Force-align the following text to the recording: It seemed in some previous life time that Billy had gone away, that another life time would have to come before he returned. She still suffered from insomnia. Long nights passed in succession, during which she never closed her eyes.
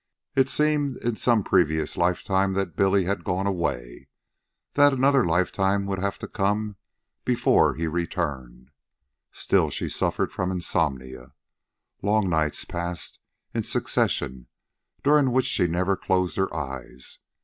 It 0.35 0.49
seemed 0.49 0.97
in 1.03 1.15
some 1.15 1.43
previous 1.43 1.95
life 1.95 2.23
time 2.23 2.53
that 2.55 2.75
Billy 2.75 3.03
had 3.03 3.23
gone 3.23 3.45
away, 3.45 4.07
that 4.73 4.93
another 4.93 5.23
life 5.23 5.51
time 5.51 5.85
would 5.85 5.99
have 5.99 6.17
to 6.17 6.27
come 6.27 6.77
before 7.23 7.75
he 7.75 7.85
returned. 7.85 8.71
She 9.29 9.41
still 9.43 9.69
suffered 9.69 10.31
from 10.31 10.49
insomnia. 10.51 11.33
Long 12.01 12.27
nights 12.31 12.65
passed 12.65 13.19
in 13.53 13.61
succession, 13.61 14.47
during 15.03 15.29
which 15.29 15.45
she 15.45 15.67
never 15.67 15.95
closed 15.95 16.35
her 16.35 16.51
eyes. 16.51 17.19